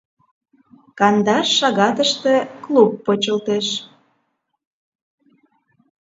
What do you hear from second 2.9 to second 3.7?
почылтеш.